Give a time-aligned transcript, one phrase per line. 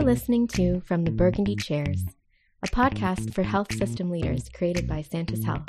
[0.00, 2.06] You're listening to From the Burgundy Chairs,
[2.62, 5.68] a podcast for health system leaders created by Santis Health.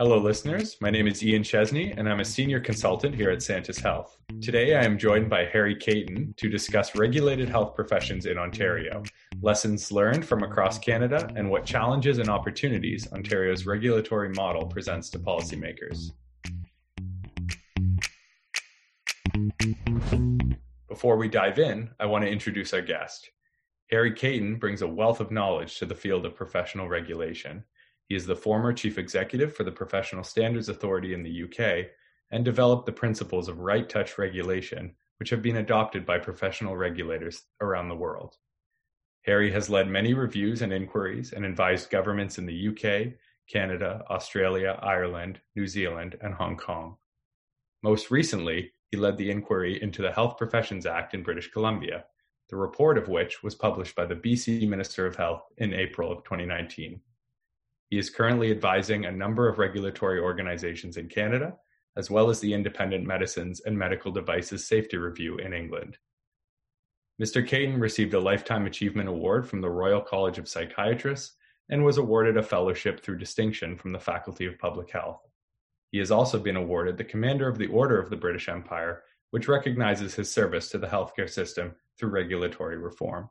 [0.00, 0.76] Hello, listeners.
[0.80, 4.18] My name is Ian Chesney, and I'm a senior consultant here at Santis Health.
[4.42, 9.04] Today, I am joined by Harry Cayton to discuss regulated health professions in Ontario,
[9.40, 15.20] lessons learned from across Canada, and what challenges and opportunities Ontario's regulatory model presents to
[15.20, 16.10] policymakers.
[20.88, 23.30] Before we dive in, I want to introduce our guest.
[23.90, 27.64] Harry Cayton brings a wealth of knowledge to the field of professional regulation
[28.08, 31.90] he is the former chief executive for the Professional Standards Authority in the UK
[32.30, 37.44] and developed the principles of right touch regulation, which have been adopted by professional regulators
[37.60, 38.36] around the world.
[39.22, 43.12] Harry has led many reviews and inquiries and advised governments in the UK,
[43.50, 46.96] Canada, Australia, Ireland, New Zealand, and Hong Kong.
[47.82, 52.04] Most recently, he led the inquiry into the Health Professions Act in British Columbia,
[52.48, 56.24] the report of which was published by the BC Minister of Health in April of
[56.24, 57.00] 2019.
[57.90, 61.56] He is currently advising a number of regulatory organizations in Canada,
[61.96, 65.98] as well as the Independent Medicines and Medical Devices Safety Review in England.
[67.20, 67.46] Mr.
[67.46, 71.34] Cayton received a Lifetime Achievement Award from the Royal College of Psychiatrists
[71.68, 75.20] and was awarded a fellowship through distinction from the Faculty of Public Health.
[75.90, 79.48] He has also been awarded the Commander of the Order of the British Empire, which
[79.48, 83.28] recognizes his service to the healthcare system through regulatory reform.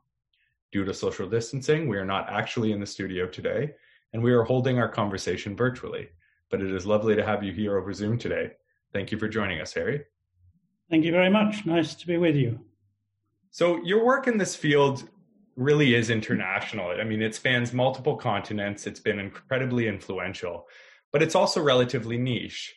[0.72, 3.70] Due to social distancing, we are not actually in the studio today,
[4.12, 6.08] and we are holding our conversation virtually.
[6.50, 8.52] But it is lovely to have you here over Zoom today.
[8.92, 10.04] Thank you for joining us, Harry.
[10.90, 11.66] Thank you very much.
[11.66, 12.58] Nice to be with you.
[13.50, 15.08] So, your work in this field
[15.56, 16.90] really is international.
[16.90, 20.66] I mean, it spans multiple continents, it's been incredibly influential,
[21.12, 22.74] but it's also relatively niche.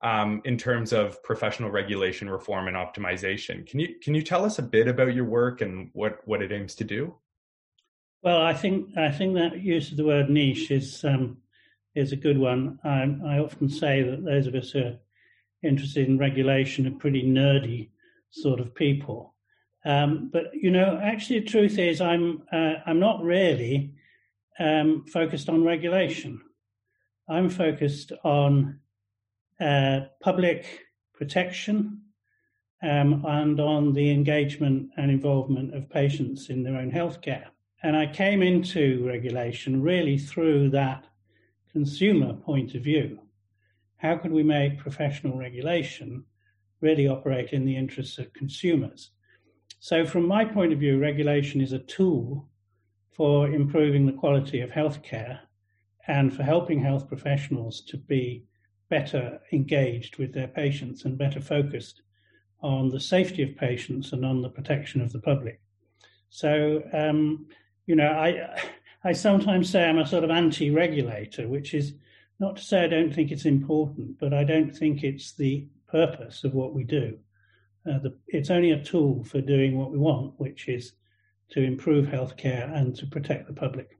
[0.00, 3.66] Um, in terms of professional regulation reform and optimization.
[3.66, 6.52] Can you can you tell us a bit about your work and what what it
[6.52, 7.16] aims to do?
[8.22, 11.38] Well, I think I think that use of the word niche is um,
[11.94, 12.78] is a good one.
[12.84, 14.98] I, I, often say that those of us who are
[15.62, 17.90] interested in regulation are pretty nerdy
[18.30, 19.34] sort of people.
[19.84, 23.94] Um, but you know, actually, the truth is, I'm uh, I'm not really
[24.58, 26.40] um, focused on regulation.
[27.28, 28.80] I'm focused on
[29.60, 32.00] uh, public protection
[32.82, 37.46] um, and on the engagement and involvement of patients in their own healthcare.
[37.82, 41.04] And I came into regulation really through that
[41.70, 43.20] consumer point of view.
[43.98, 46.24] How could we make professional regulation
[46.80, 49.10] really operate in the interests of consumers?
[49.80, 52.48] So, from my point of view, regulation is a tool
[53.12, 55.40] for improving the quality of healthcare
[56.08, 58.44] and for helping health professionals to be
[58.88, 62.02] better engaged with their patients and better focused
[62.62, 65.60] on the safety of patients and on the protection of the public.
[66.30, 67.46] So, um,
[67.86, 68.58] you know, I
[69.04, 71.94] I sometimes say I'm a sort of anti-regulator, which is
[72.40, 76.42] not to say I don't think it's important, but I don't think it's the purpose
[76.42, 77.18] of what we do.
[77.88, 80.92] Uh, the, it's only a tool for doing what we want, which is
[81.50, 83.97] to improve healthcare and to protect the public.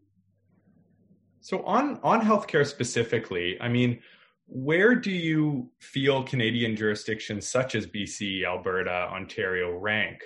[1.41, 4.00] So on on healthcare specifically, I mean,
[4.47, 10.22] where do you feel Canadian jurisdictions such as BC, Alberta, Ontario rank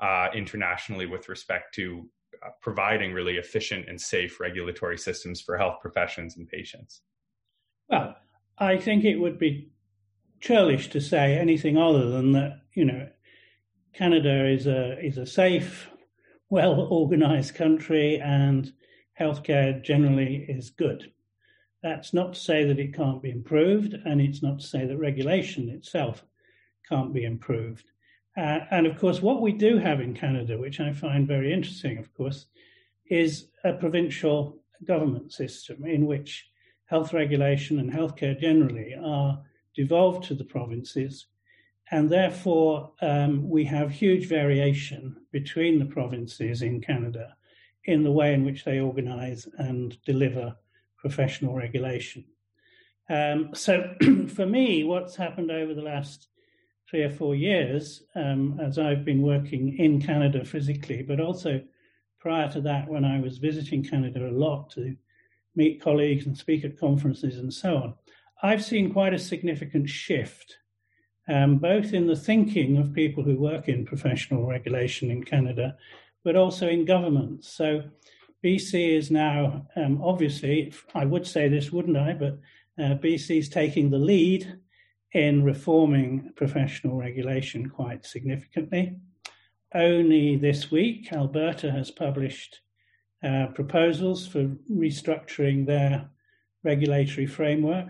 [0.00, 2.08] uh, internationally with respect to
[2.44, 7.00] uh, providing really efficient and safe regulatory systems for health professions and patients?
[7.88, 8.16] Well,
[8.58, 9.70] I think it would be
[10.40, 12.60] churlish to say anything other than that.
[12.74, 13.08] You know,
[13.94, 15.90] Canada is a is a safe,
[16.50, 18.72] well organized country, and
[19.18, 21.12] healthcare generally is good.
[21.82, 24.96] That's not to say that it can't be improved, and it's not to say that
[24.96, 26.24] regulation itself
[26.88, 27.84] can't be improved.
[28.36, 31.98] Uh, and of course, what we do have in Canada, which I find very interesting,
[31.98, 32.46] of course,
[33.06, 36.48] is a provincial government system in which
[36.86, 39.42] health regulation and healthcare generally are
[39.74, 41.26] devolved to the provinces.
[41.90, 47.36] And therefore, um, we have huge variation between the provinces in Canada
[47.84, 50.56] in the way in which they organize and deliver
[50.96, 52.24] professional regulation.
[53.10, 53.94] Um, so,
[54.28, 56.28] for me, what's happened over the last
[56.88, 61.62] three or four years um, as I've been working in Canada physically, but also
[62.20, 64.96] prior to that when I was visiting Canada a lot to
[65.54, 67.94] meet colleagues and speak at conferences and so on.
[68.42, 70.58] I've seen quite a significant shift,
[71.28, 75.76] um, both in the thinking of people who work in professional regulation in Canada,
[76.24, 77.52] but also in governments.
[77.52, 77.82] So
[78.44, 82.14] BC is now, um, obviously, I would say this, wouldn't I?
[82.14, 82.38] But
[82.78, 84.58] uh, BC is taking the lead
[85.12, 88.96] in reforming professional regulation quite significantly.
[89.74, 92.60] Only this week, Alberta has published
[93.22, 96.10] uh, proposals for restructuring their
[96.62, 97.88] regulatory framework.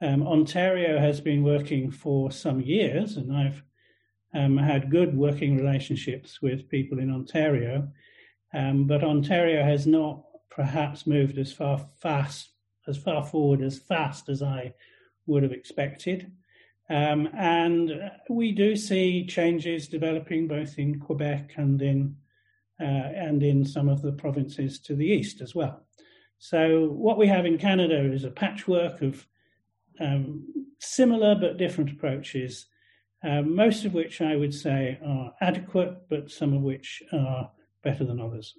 [0.00, 3.63] Um, Ontario has been working for some years, and I've
[4.34, 7.88] um, had good working relationships with people in Ontario.
[8.52, 12.50] Um, but Ontario has not perhaps moved as far fast
[12.86, 14.74] as far forward as fast as I
[15.26, 16.30] would have expected.
[16.90, 22.16] Um, and we do see changes developing both in Quebec and in
[22.80, 25.86] uh, and in some of the provinces to the east as well.
[26.38, 29.26] So what we have in Canada is a patchwork of
[30.00, 30.44] um,
[30.80, 32.66] similar but different approaches,
[33.24, 37.50] uh, most of which I would say are adequate, but some of which are
[37.82, 38.54] better than others.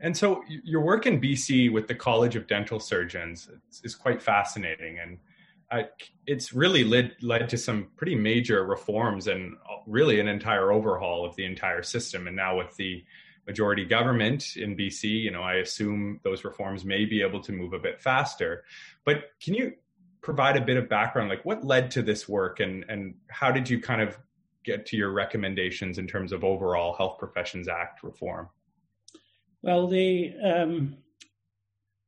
[0.00, 3.50] And so your work in BC with the College of Dental Surgeons
[3.82, 5.18] is quite fascinating, and
[6.26, 9.56] it's really led led to some pretty major reforms and
[9.86, 12.26] really an entire overhaul of the entire system.
[12.26, 13.04] And now with the
[13.46, 17.72] majority government in BC, you know, I assume those reforms may be able to move
[17.72, 18.64] a bit faster.
[19.04, 19.72] But can you
[20.20, 23.68] provide a bit of background, like what led to this work, and and how did
[23.68, 24.18] you kind of
[24.64, 28.48] get to your recommendations in terms of overall Health Professions Act reform?
[29.62, 30.96] Well, the um,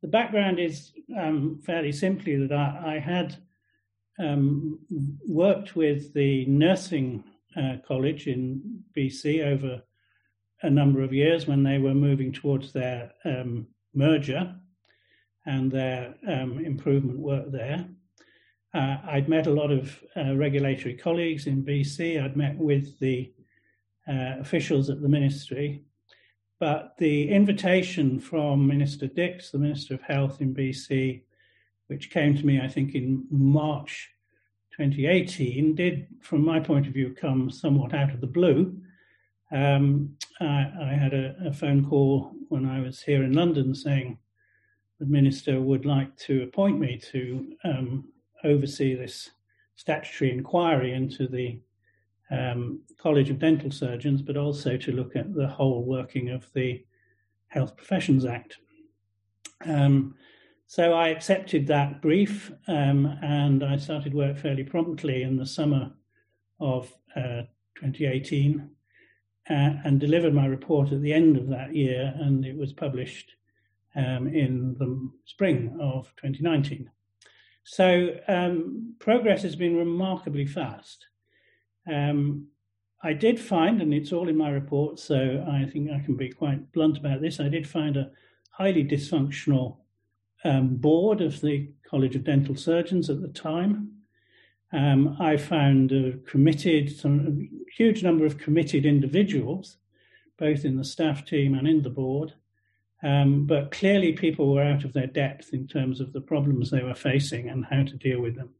[0.02, 3.36] the background is um, fairly simply that I, I had
[4.18, 4.78] um,
[5.26, 7.24] worked with the nursing
[7.56, 9.82] uh, college in BC over
[10.62, 14.54] a number of years when they were moving towards their um, merger
[15.46, 17.88] and their um, improvement work there.
[18.72, 22.22] Uh, I'd met a lot of uh, regulatory colleagues in BC.
[22.22, 23.32] I'd met with the
[24.08, 25.84] uh, officials at the ministry
[26.60, 31.22] but the invitation from Minister Dix, the Minister of Health in BC,
[31.86, 34.10] which came to me, I think, in March
[34.76, 38.78] 2018, did, from my point of view, come somewhat out of the blue.
[39.50, 44.18] Um, I, I, had a, a, phone call when I was here in London saying
[45.00, 48.04] the minister would like to appoint me to um,
[48.44, 49.30] oversee this
[49.76, 51.60] statutory inquiry into the
[52.30, 56.84] um, College of Dental Surgeons, but also to look at the whole working of the
[57.48, 58.58] Health Professions Act.
[59.66, 60.14] Um,
[60.66, 65.92] so I accepted that brief um, and I started work fairly promptly in the summer
[66.60, 67.42] of uh,
[67.80, 68.70] 2018
[69.48, 73.32] uh, and delivered my report at the end of that year, and it was published
[73.96, 76.88] um, in the spring of 2019.
[77.64, 81.06] So um, progress has been remarkably fast.
[81.90, 82.48] Um,
[83.02, 86.30] I did find, and it's all in my report, so I think I can be
[86.30, 87.40] quite blunt about this.
[87.40, 88.10] I did find a
[88.50, 89.78] highly dysfunctional
[90.44, 93.92] um, board of the College of Dental Surgeons at the time.
[94.72, 99.78] Um, I found a committed, some a huge number of committed individuals,
[100.38, 102.34] both in the staff team and in the board.
[103.02, 106.82] Um, but clearly, people were out of their depth in terms of the problems they
[106.82, 108.50] were facing and how to deal with them.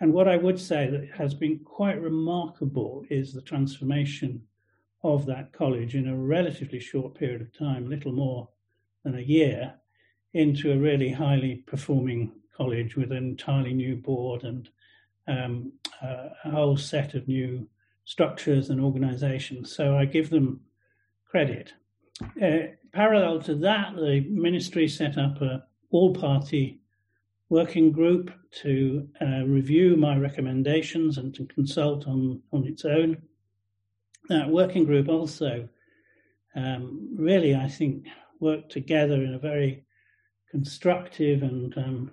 [0.00, 4.42] And what I would say that has been quite remarkable is the transformation
[5.02, 8.48] of that college in a relatively short period of time, little more
[9.04, 9.74] than a year,
[10.34, 14.68] into a really highly performing college with an entirely new board and
[15.28, 15.72] um,
[16.02, 17.68] uh, a whole set of new
[18.04, 19.74] structures and organizations.
[19.74, 20.60] So I give them
[21.26, 21.74] credit.
[22.42, 26.80] Uh, parallel to that, the ministry set up a all party
[27.48, 33.16] working group to uh, review my recommendations and to consult on, on its own.
[34.28, 35.68] That working group also
[36.54, 38.06] um, really, I think,
[38.40, 39.84] worked together in a very
[40.50, 42.10] constructive and um,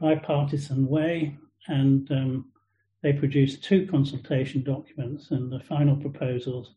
[0.00, 1.36] bipartisan way.
[1.66, 2.52] And um,
[3.02, 6.74] they produced two consultation documents and the final proposals,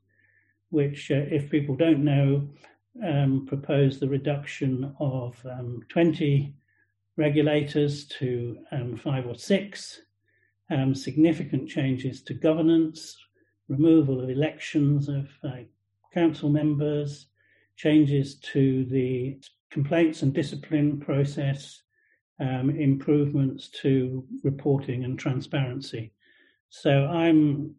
[0.70, 2.50] which, uh, if people don't know,
[3.06, 6.54] um, propose the reduction of um, 20
[7.18, 10.02] regulators to um, five or six,
[10.70, 13.18] um, significant changes to governance,
[13.68, 15.64] removal of elections of uh,
[16.14, 17.28] council members,
[17.76, 21.82] changes to the complaints and discipline process,
[22.40, 26.12] um, improvements to reporting and transparency.
[26.70, 27.76] So I'm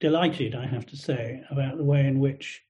[0.00, 2.62] delighted, I have to say, about the way in which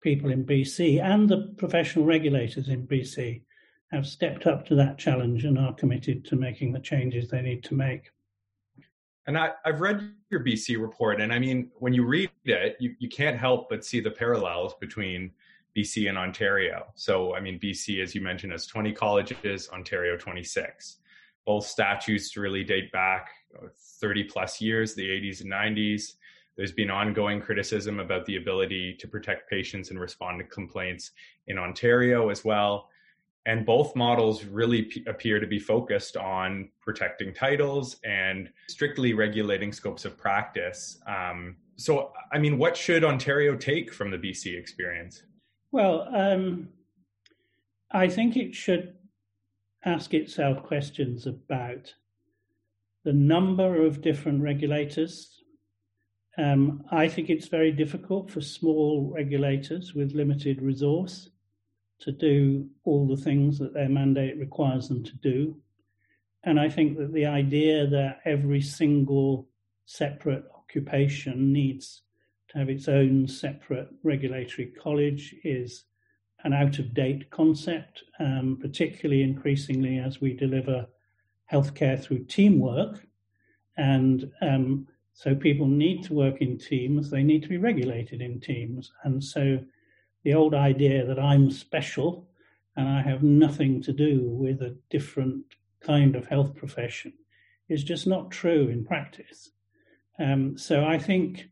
[0.00, 3.42] people in BC and the professional regulators in BC
[3.90, 7.64] have stepped up to that challenge and are committed to making the changes they need
[7.64, 8.10] to make.
[9.26, 12.94] And I, have read your BC report, and I mean, when you read it, you,
[12.98, 15.30] you can't help but see the parallels between
[15.76, 16.86] BC and Ontario.
[16.94, 20.96] So, I mean, BC, as you mentioned, has 20 colleges, Ontario 26.
[21.44, 23.28] Both statutes really date back
[24.00, 26.14] 30 plus years, the 80s and 90s.
[26.58, 31.12] There's been ongoing criticism about the ability to protect patients and respond to complaints
[31.46, 32.88] in Ontario as well.
[33.46, 39.72] And both models really p- appear to be focused on protecting titles and strictly regulating
[39.72, 40.98] scopes of practice.
[41.06, 45.22] Um, so, I mean, what should Ontario take from the BC experience?
[45.70, 46.70] Well, um,
[47.92, 48.94] I think it should
[49.84, 51.94] ask itself questions about
[53.04, 55.37] the number of different regulators.
[56.38, 61.30] Um, I think it's very difficult for small regulators with limited resource
[62.00, 65.56] to do all the things that their mandate requires them to do.
[66.44, 69.48] And I think that the idea that every single
[69.86, 72.02] separate occupation needs
[72.50, 75.84] to have its own separate regulatory college is
[76.44, 80.86] an out of date concept, um, particularly increasingly as we deliver
[81.52, 83.04] healthcare through teamwork.
[83.76, 84.86] And um,
[85.18, 88.92] so people need to work in teams, they need to be regulated in teams.
[89.02, 89.58] And so
[90.22, 92.28] the old idea that I'm special
[92.76, 95.44] and I have nothing to do with a different
[95.80, 97.14] kind of health profession
[97.68, 99.50] is just not true in practice.
[100.20, 101.48] Um, so I think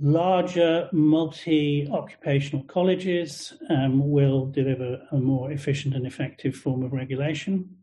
[0.00, 7.76] larger multi occupational colleges um, will deliver a more efficient and effective form of regulation.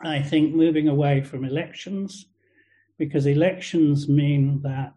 [0.00, 2.24] I think moving away from elections,
[2.98, 4.94] because elections mean that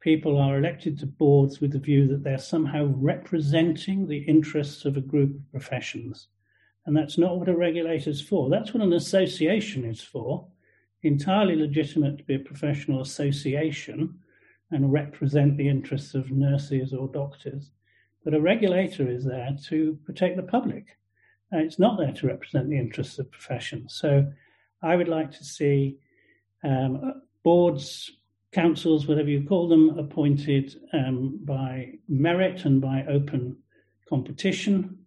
[0.00, 4.96] people are elected to boards with the view that they're somehow representing the interests of
[4.96, 6.28] a group of professions.
[6.86, 8.50] And that's not what a regulator is for.
[8.50, 10.46] That's what an association is for.
[11.04, 14.18] Entirely legitimate to be a professional association
[14.72, 17.70] and represent the interests of nurses or doctors.
[18.24, 20.98] But a regulator is there to protect the public.
[21.52, 23.94] And it's not there to represent the interests of professions.
[23.94, 24.32] So
[24.82, 25.98] I would like to see
[26.64, 28.10] um, boards,
[28.52, 33.56] councils, whatever you call them, appointed um, by merit and by open
[34.08, 34.98] competition.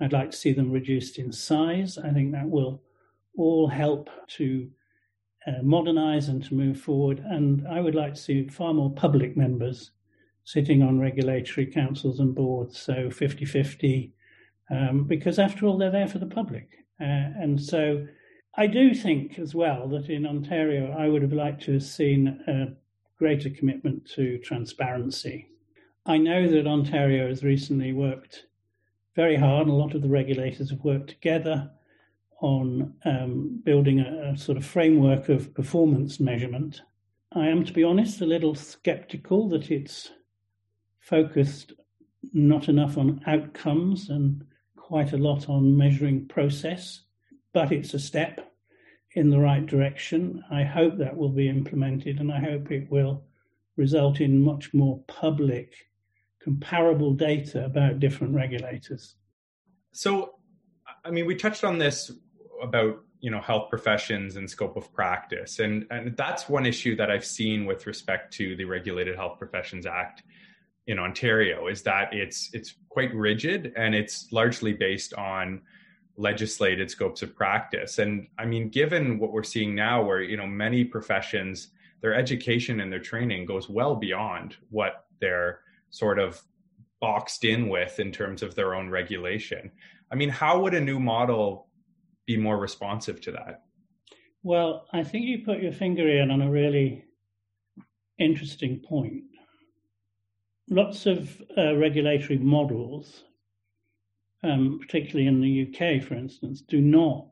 [0.00, 1.98] I'd like to see them reduced in size.
[1.98, 2.82] I think that will
[3.36, 4.68] all help to
[5.46, 7.22] uh, modernize and to move forward.
[7.24, 9.92] And I would like to see far more public members
[10.44, 14.12] sitting on regulatory councils and boards, so 50 50,
[14.70, 16.68] um, because after all, they're there for the public.
[17.00, 17.04] Uh,
[17.40, 18.06] and so
[18.56, 22.28] I do think as well that in Ontario, I would have liked to have seen
[22.46, 22.68] a
[23.18, 25.48] greater commitment to transparency.
[26.06, 28.46] I know that Ontario has recently worked
[29.16, 31.70] very hard, and a lot of the regulators have worked together
[32.40, 36.82] on um, building a, a, sort of framework of performance measurement.
[37.32, 40.10] I am, to be honest, a little skeptical that it's
[41.00, 41.72] focused
[42.32, 44.44] not enough on outcomes and
[44.76, 47.02] quite a lot on measuring process,
[47.54, 48.52] but it's a step
[49.14, 50.44] in the right direction.
[50.50, 53.24] I hope that will be implemented and I hope it will
[53.76, 55.72] result in much more public,
[56.42, 59.14] comparable data about different regulators.
[59.92, 60.34] So,
[61.04, 62.10] I mean, we touched on this
[62.60, 67.10] about you know health professions and scope of practice and and that's one issue that
[67.10, 70.22] i've seen with respect to the regulated health professions act
[70.88, 75.62] in ontario is that it's it's quite rigid and it's largely based on
[76.16, 80.46] legislated scopes of practice and i mean given what we're seeing now where you know
[80.46, 81.68] many professions
[82.00, 86.42] their education and their training goes well beyond what they're sort of
[87.00, 89.70] boxed in with in terms of their own regulation
[90.12, 91.66] i mean how would a new model
[92.26, 93.64] be more responsive to that?
[94.42, 97.04] Well, I think you put your finger in on a really
[98.18, 99.24] interesting point.
[100.70, 103.24] Lots of uh, regulatory models,
[104.44, 107.26] um, particularly in the UK, for instance, do not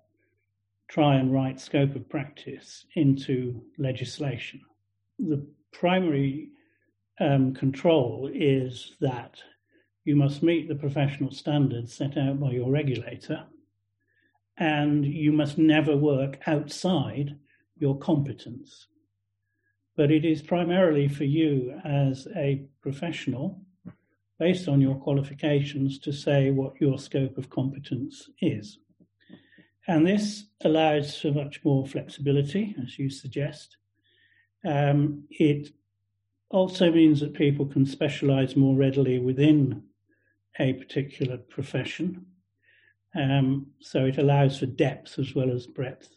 [0.88, 4.60] try and write scope of practice into legislation.
[5.18, 6.48] The primary
[7.20, 9.42] um, control is that
[10.04, 13.44] you must meet the professional standards set out by your regulator
[14.58, 17.38] and you must never work outside
[17.78, 18.86] your competence.
[19.96, 23.60] But it is primarily for you as a professional,
[24.42, 28.78] based on your qualifications, to say what your scope of competence is.
[29.86, 33.76] And this allows for much more flexibility, as you suggest.
[34.64, 35.68] Um, it
[36.50, 39.84] also means that people can specialize more readily within
[40.58, 42.26] a particular profession.
[43.14, 46.08] Um, so it allows for depth as well as breadth.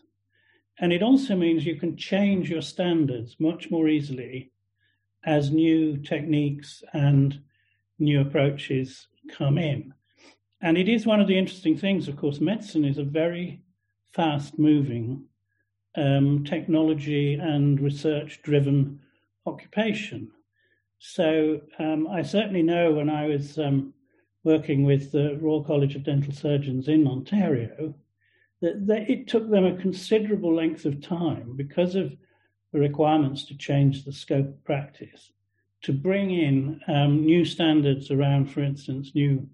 [0.80, 4.52] And it also means you can change your standards much more easily
[5.24, 7.40] as new techniques and
[8.00, 9.94] new approaches come in.
[10.62, 13.62] And it is one of the interesting things, of course, medicine is a very
[14.14, 15.26] fast moving
[15.96, 19.00] um, technology and research driven
[19.46, 20.32] occupation.
[21.00, 23.94] So um, I certainly know when I was um,
[24.44, 27.94] working with the Royal College of Dental Surgeons in Ontario
[28.62, 32.16] that, that it took them a considerable length of time because of
[32.72, 35.32] the requirements to change the scope of practice
[35.86, 39.48] to bring in um, new standards around, for instance, new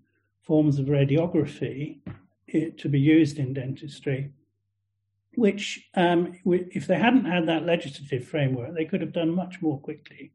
[0.44, 2.00] forms of radiography
[2.48, 4.32] it, to be used in dentistry,
[5.36, 9.78] which, um, if they hadn't had that legislative framework, they could have done much more
[9.78, 10.32] quickly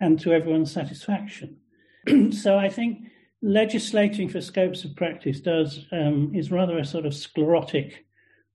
[0.00, 1.56] and to everyone's satisfaction.
[2.30, 3.08] so I think
[3.40, 8.04] legislating for scopes of practice does um, is rather a sort of sclerotic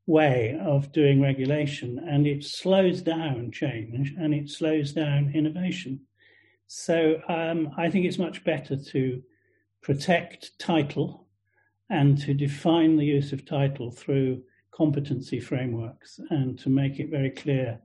[0.05, 6.01] way of doing regulation, and it slows down change and it slows down innovation.
[6.67, 9.23] So um, I think it's much better to
[9.81, 11.27] protect title
[11.89, 17.31] and to define the use of title through competency frameworks and to make it very
[17.31, 17.79] clear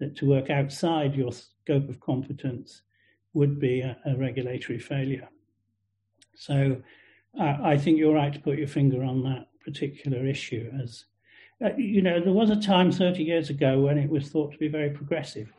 [0.00, 2.82] that to work outside your scope of competence
[3.32, 5.28] would be a, a regulatory failure.
[6.34, 6.82] So
[7.38, 11.04] uh, I think you're right to put your finger on that particular issue as
[11.64, 14.58] uh, you know, there was a time 30 years ago when it was thought to
[14.58, 15.52] be very progressive,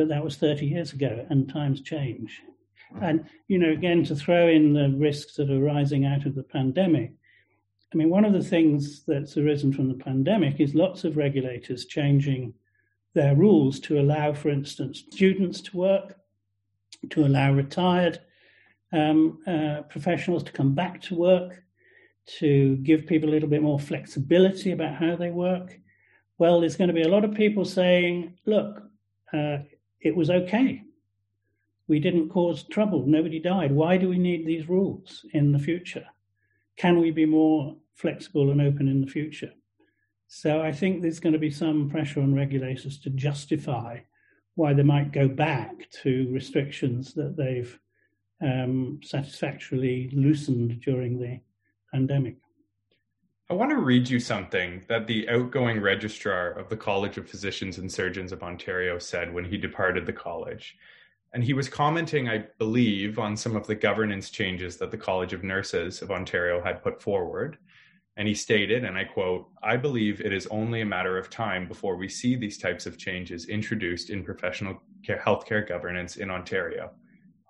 [0.00, 2.40] but that was 30 years ago, and times change.
[3.02, 6.42] And, you know, again, to throw in the risks that are rising out of the
[6.42, 7.12] pandemic,
[7.92, 11.84] I mean, one of the things that's arisen from the pandemic is lots of regulators
[11.84, 12.54] changing
[13.12, 16.16] their rules to allow, for instance, students to work,
[17.10, 18.20] to allow retired
[18.94, 21.62] um, uh, professionals to come back to work,
[22.38, 25.78] to give people a little bit more flexibility about how they work.
[26.38, 28.82] Well, there's going to be a lot of people saying, look,
[29.32, 29.58] uh,
[30.00, 30.82] it was okay.
[31.88, 33.04] We didn't cause trouble.
[33.06, 33.72] Nobody died.
[33.72, 36.06] Why do we need these rules in the future?
[36.76, 39.52] Can we be more flexible and open in the future?
[40.28, 43.98] So I think there's going to be some pressure on regulators to justify
[44.54, 47.78] why they might go back to restrictions that they've
[48.40, 51.40] um, satisfactorily loosened during the
[51.92, 52.36] pandemic.
[53.50, 57.78] I want to read you something that the outgoing registrar of the College of Physicians
[57.78, 60.76] and Surgeons of Ontario said when he departed the college.
[61.34, 65.32] And he was commenting, I believe, on some of the governance changes that the College
[65.32, 67.58] of Nurses of Ontario had put forward.
[68.16, 71.66] And he stated, and I quote, I believe it is only a matter of time
[71.66, 76.92] before we see these types of changes introduced in professional care, healthcare governance in Ontario.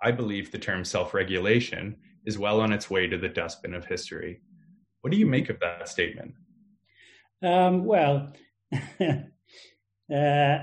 [0.03, 3.85] I believe the term self regulation is well on its way to the dustbin of
[3.85, 4.41] history.
[5.01, 6.35] What do you make of that statement?
[7.43, 8.33] Um, well,
[10.15, 10.59] uh,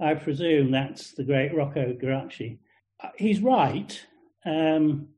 [0.00, 2.58] I presume that's the great Rocco Gerace.
[3.02, 4.00] Uh, he's right.
[4.44, 5.08] Um,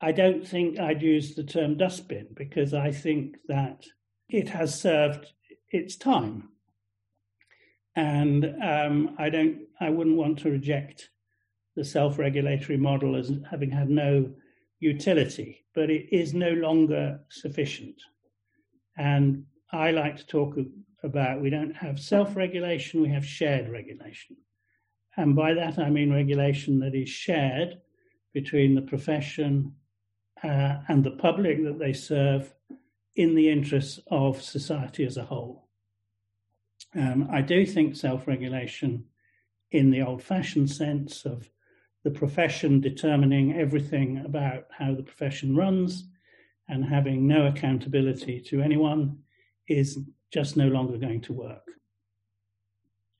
[0.00, 3.84] I don't think I'd use the term dustbin because I think that
[4.28, 5.26] it has served
[5.70, 6.48] its time,
[7.94, 9.60] and um, I don't.
[9.80, 11.10] I wouldn't want to reject
[11.76, 14.30] the self-regulatory model as having had no
[14.80, 18.02] utility, but it is no longer sufficient.
[18.96, 20.56] And I like to talk
[21.02, 24.36] about we don't have self-regulation, we have shared regulation.
[25.16, 27.78] And by that I mean regulation that is shared
[28.32, 29.74] between the profession
[30.42, 32.52] uh, and the public that they serve
[33.16, 35.68] in the interests of society as a whole.
[36.94, 39.04] Um, I do think self regulation,
[39.70, 41.48] in the old fashioned sense of
[42.04, 46.08] the profession determining everything about how the profession runs
[46.68, 49.18] and having no accountability to anyone
[49.68, 49.98] is
[50.32, 51.64] just no longer going to work.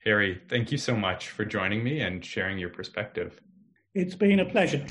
[0.04, 3.40] Harry, thank you so much for joining me and sharing your perspective.
[3.94, 4.86] It's been a pleasure.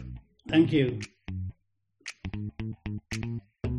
[0.48, 1.00] Thank you.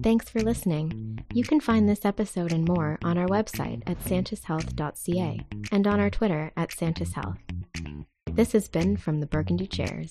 [0.02, 1.18] Thanks for listening.
[1.32, 6.10] You can find this episode and more on our website at santishealth.ca and on our
[6.10, 7.38] Twitter at santishealth.
[8.34, 10.10] This has been from the Burgundy Chairs.